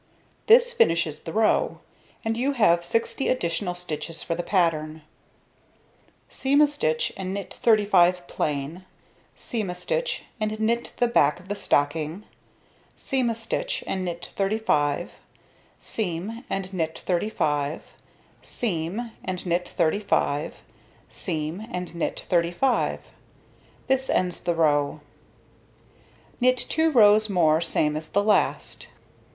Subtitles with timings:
[0.47, 1.77] This finishes the row;
[2.25, 5.03] and you have 60 additional stitches for the pattern.
[6.27, 8.83] Seam a stitch and knit 35 plain,
[9.35, 12.23] seam a stitch and knit the back of the stocking,
[12.97, 15.19] seam a stitch and knit 35,
[15.79, 17.93] seam and knit 35,
[18.41, 20.55] seam and knit 35,
[21.11, 23.01] seam and knit 35.
[23.85, 25.01] This ends the row.
[26.39, 28.87] Knit 2 rows more same as the last.